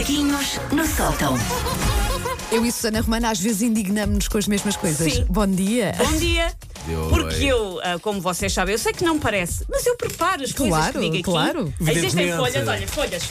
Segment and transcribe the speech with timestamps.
[0.00, 1.34] Macaquinhos no sótão.
[2.50, 5.12] Eu e Susana Romana às vezes indignamos-nos com as mesmas coisas.
[5.12, 5.26] Sim.
[5.28, 5.94] Bom dia.
[5.98, 6.50] Bom dia.
[6.86, 10.42] Deu, Porque eu, ah, como vocês sabem, eu sei que não parece, mas eu preparo
[10.42, 11.22] as coisas Claro, que digo aqui.
[11.22, 11.74] claro.
[11.78, 12.36] Existem Evidentemente.
[12.38, 13.22] folhas, olha, folhas.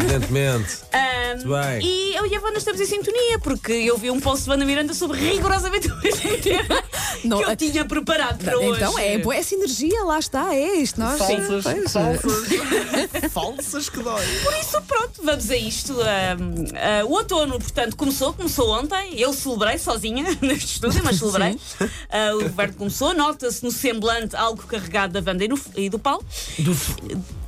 [0.00, 0.78] Evidentemente.
[0.94, 1.80] Ahm, Muito bem.
[1.86, 4.64] e eu e a Wanda estamos em sintonia, porque eu vi um post de Wanda
[4.64, 6.82] Miranda sobre rigorosamente o mesmo tema
[7.24, 8.82] Não, que eu ah, tinha preparado para hoje.
[8.82, 10.98] Então é, boa essa energia, lá está, é isto.
[11.00, 12.32] Nós, Falsas, Pois, falsas.
[13.32, 14.24] falsas que dói.
[14.42, 15.92] Por isso, pronto, vamos a isto.
[16.00, 19.18] Ahm, ah, o outono, portanto, começou, começou ontem.
[19.18, 21.58] Eu celebrei sozinha neste estúdio, mas celebrei.
[22.10, 25.98] Ah, o Roberto começou, nota-se no semblante algo carregado da Wanda e, no- e do
[25.98, 26.24] Paulo.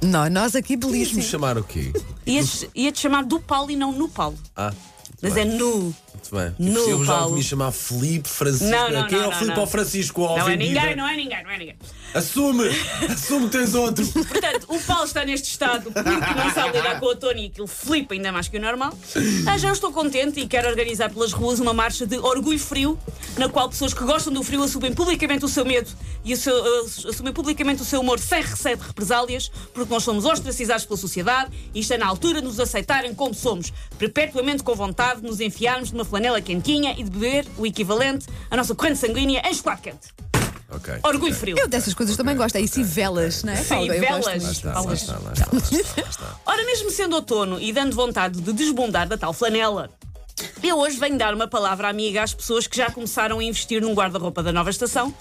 [0.02, 1.24] Não, nós aqui belíssimos.
[1.26, 1.92] chamar o quê?
[2.26, 4.38] Ia-te ia-te chamar do Paulo e não no Paulo.
[4.56, 4.72] Ah,
[5.20, 5.74] Mas é no.
[5.76, 6.54] muito bem.
[6.72, 7.34] No, eu já Paulo.
[7.36, 8.66] me chamar Felipe Francisco.
[8.70, 9.60] Não, não, Quem não, é o não, Felipe não.
[9.62, 10.22] ou Francisco?
[10.22, 11.76] Ó, Não é ninguém, não é ninguém, não é ninguém.
[12.14, 12.68] Assume!
[13.10, 14.06] Assume que tens outro.
[14.06, 17.66] Portanto, o Paulo está neste estado porque não sabe lidar com o outono e aquilo
[17.66, 18.92] flipa ainda mais que o normal.
[19.46, 22.98] Ah, já estou contente e quero organizar pelas ruas uma marcha de orgulho frio,
[23.36, 25.90] na qual pessoas que gostam do frio assumem publicamente o seu medo
[26.24, 30.02] e o seu- uh, assumem publicamente o seu humor sem receio de represálias, porque nós
[30.02, 34.74] somos ostracizados pela sociedade e está na altura de nos aceitarem como somos, perpetuamente com
[34.74, 38.98] vontade de nos enfiarmos numa flanela quentinha e de beber o equivalente à nossa corrente
[38.98, 40.08] sanguínea em chocolate quente.
[40.70, 40.94] Ok.
[41.02, 41.56] Orgulho frio.
[41.58, 42.56] Eu dessas coisas também gosto.
[42.56, 43.56] É isso e velas, não é?
[43.56, 43.92] Sim, Paulo?
[43.92, 44.42] Eu gosto velas.
[44.42, 44.52] muito.
[44.52, 45.00] Está, lá Paulas.
[45.00, 46.40] está, lá está, lá está, lá está.
[46.44, 49.90] Ora, mesmo sendo outono e dando vontade de desbundar da tal flanela,
[50.62, 53.94] eu hoje venho dar uma palavra amiga às pessoas que já começaram a investir num
[53.94, 55.14] guarda-roupa da nova estação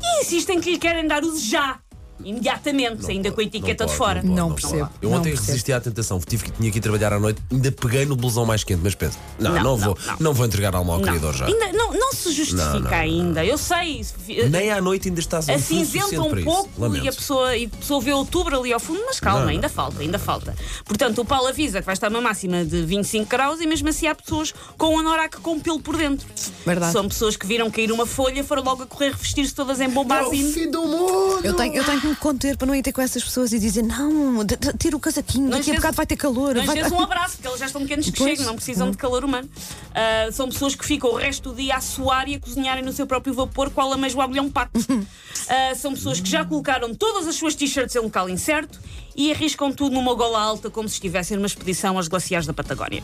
[0.00, 1.80] e insistem que lhe querem dar uso já,
[2.24, 4.22] imediatamente, ainda com a etiqueta de fora.
[4.22, 4.62] Não pode.
[4.62, 5.46] percebo, Eu ontem percebo.
[5.48, 6.18] resisti à tentação.
[6.20, 8.94] Tive que tinha que ir trabalhar à noite, ainda peguei no blusão mais quente, mas
[8.94, 11.46] penso, não, não, vou, não, vou entregar alma ao queridor já.
[11.46, 13.44] ainda, não, não se justifica ainda.
[13.44, 14.04] Eu sei.
[14.50, 18.00] Nem à noite ainda estás a acinzenta um pouco e a pessoa, e a pessoa
[18.00, 20.54] vê outubro ali ao fundo, mas calma, ainda falta, ainda falta.
[20.84, 24.06] Portanto, o Paulo avisa que vai estar uma máxima de 25 graus e mesmo assim
[24.06, 26.26] há pessoas com um anorak com pelo por dentro.
[26.64, 26.92] Verdade.
[26.92, 29.88] São pessoas que viram cair uma folha, foram logo a correr revestir-se todas em É
[29.88, 30.52] o bombazine.
[30.52, 31.40] fim do mundo!
[31.44, 33.58] Eu tenho, eu tenho que me conter para não ir ter com essas pessoas e
[33.58, 34.44] dizer: não,
[34.78, 36.54] tira o casaquinho, daqui a bocado vai ter calor.
[36.54, 38.96] Não vai- des um abraço, porque eles já estão pequenos que chegam, não precisam de
[38.96, 39.48] calor humano.
[39.94, 42.92] Ah, são pessoas que ficam o resto do dia a suar e a cozinharem no
[42.92, 44.72] seu próprio vapor, qual a mesmo agulhão pato.
[45.46, 48.80] Ah, são pessoas que já colocaram todas as suas t-shirts em local incerto
[49.14, 53.02] e arriscam tudo numa gola alta como se estivessem numa expedição aos glaciares da Patagónia.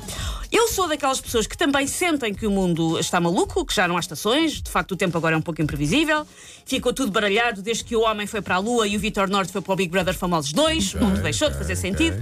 [0.52, 3.96] Eu sou daquelas pessoas que também sentem que o mundo está maluco, que já não
[3.96, 6.26] há estações, de facto o tempo agora é um pouco imprevisível,
[6.66, 9.52] ficou tudo baralhado desde que o homem foi para a Lua e o Vitor Norte
[9.52, 12.20] foi para o Big Brother Famosos 2, o mundo deixou de fazer sentido.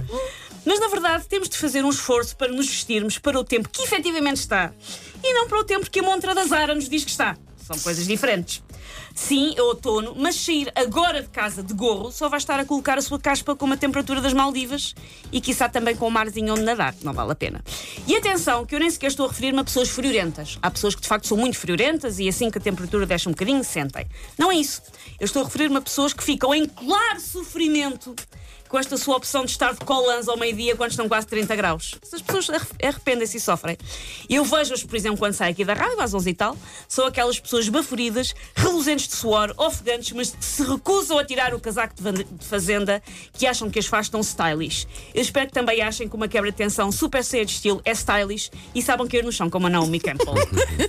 [0.63, 3.81] Mas na verdade temos de fazer um esforço para nos vestirmos para o tempo que
[3.81, 4.71] efetivamente está.
[5.23, 7.35] E não para o tempo que a montra da Zara nos diz que está.
[7.69, 8.63] São coisas diferentes.
[9.13, 12.97] Sim, é outono, mas sair agora de casa de gorro só vai estar a colocar
[12.97, 14.95] a sua caspa com uma temperatura das Maldivas
[15.31, 16.95] e quiçá também com um marzinho onde nadar.
[17.03, 17.63] Não vale a pena.
[18.07, 20.57] E atenção, que eu nem sequer estou a referir-me a pessoas friorentas.
[20.63, 23.33] Há pessoas que de facto são muito friorentas e assim que a temperatura desce um
[23.33, 24.07] bocadinho, sentem.
[24.35, 24.81] Não é isso.
[25.19, 28.15] Eu estou a referir-me a pessoas que ficam em claro sofrimento
[28.69, 31.95] com esta sua opção de estar de colãs ao meio-dia quando estão quase 30 graus.
[32.01, 33.75] Essas pessoas arre- arrependem-se e sofrem.
[34.29, 36.55] Eu vejo-as, por exemplo, quando saem aqui da rádio, às 11 e tal,
[36.87, 41.59] são aquelas pessoas baforidas, reluzentes de suor, ofegantes, mas que se recusam a tirar o
[41.59, 43.01] casaco de fazenda,
[43.33, 44.87] que acham que as faz tão stylish.
[45.13, 47.91] Eu espero que também achem que uma quebra de tensão super cheia de estilo é
[47.91, 50.35] stylish e saibam cair no chão como a Naomi Campbell.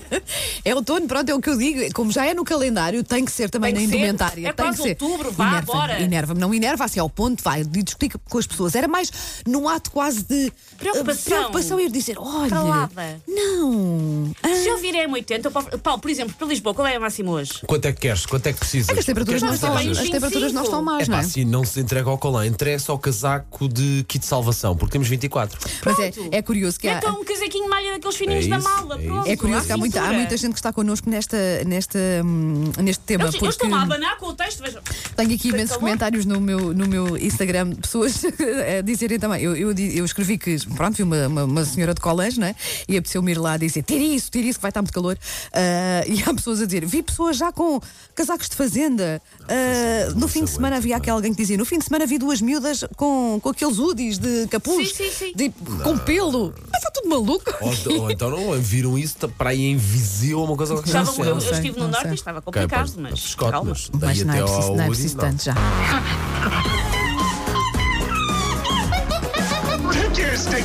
[0.65, 1.93] É outono, pronto, é o que eu digo.
[1.95, 3.97] Como já é no calendário, tem que ser também Tem na ser.
[3.97, 4.49] indumentária.
[4.49, 4.89] É tem quase que ser.
[4.91, 6.01] outubro, vá, Enerva-me, bora.
[6.03, 8.75] Enerva-me, não enerva assim ao ponto, vai, e explica com as pessoas.
[8.75, 9.11] Era mais
[9.47, 11.33] num ato quase de Preocupação.
[11.33, 13.21] eh, preocupação ir dizer: olha, Calada.
[13.29, 14.33] não.
[14.43, 16.97] ah, Se eu vir é 80, eu posso- Paulo, por exemplo, para Lisboa, qual é
[16.97, 17.55] a máxima hoje?
[17.67, 18.27] Quanto é que queres?
[18.27, 18.89] Quanto é que precisas?
[18.89, 20.65] é que as temperaturas, não estão, as temperaturas não 25.
[20.65, 21.21] estão más, É não é?
[21.21, 25.09] assim, não se entrega ao colã, entrega-se ao casaco de kit de salvação, porque temos
[25.09, 25.59] 24.
[25.85, 26.99] Mas é, é curioso que há.
[26.99, 28.95] Então um casaquinho de malha daqueles fininhos É da isso, mala.
[29.01, 30.19] é pronto, É curioso que há muita, há cintura.
[30.19, 33.25] muita gente que está connosco nesta, nesta, hum, neste tema.
[33.25, 34.81] Eu, eu porque estou-me a abanar com o texto, vejam.
[35.17, 35.81] tenho aqui imensos calor?
[35.81, 38.23] comentários no meu, no meu Instagram de pessoas
[38.79, 39.43] a dizerem também.
[39.43, 42.55] Eu, eu, eu escrevi que, pronto, vi uma, uma, uma senhora de colégio, né?
[42.89, 45.19] E apeteceu-me ir lá dizer: tira isso, tira isso, que vai estar muito calor.
[45.53, 47.81] Ah, e há pessoas a dizer: vi pessoas já com
[48.15, 49.21] casacos de fazenda.
[49.49, 52.19] Ah, no fim de semana havia aquele alguém que dizia: no fim de semana vi
[52.19, 55.33] duas miúdas com, com aqueles hoodies de capuz, Sim, sim, sim.
[55.35, 55.51] de-
[55.83, 56.55] com pelo.
[56.71, 57.45] Mas está tudo maluco.
[57.61, 61.23] Ou, ou então não viram isso para aí em Viseu ou uma coisa qualquer Estava,
[61.23, 62.11] eu, eu estive no não norte sei.
[62.13, 63.71] e estava complicado, pá, mas Scott, calma.
[63.71, 65.55] mas daí Mas não é preciso, ao não é preciso tanto já.